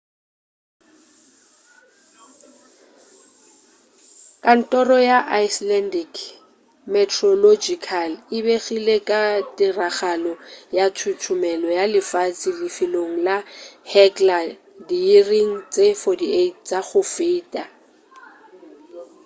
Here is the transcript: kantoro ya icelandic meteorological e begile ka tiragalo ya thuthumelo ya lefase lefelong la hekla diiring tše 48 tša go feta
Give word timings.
kantoro 4.43 4.97
ya 5.11 5.19
icelandic 5.43 6.13
meteorological 6.93 8.11
e 8.37 8.39
begile 8.45 8.95
ka 9.07 9.21
tiragalo 9.57 10.33
ya 10.77 10.85
thuthumelo 10.97 11.67
ya 11.77 11.85
lefase 11.93 12.47
lefelong 12.61 13.13
la 13.27 13.37
hekla 13.93 14.39
diiring 14.87 15.51
tše 15.73 15.87
48 16.03 16.49
tša 16.67 16.79
go 16.87 17.01
feta 17.13 17.63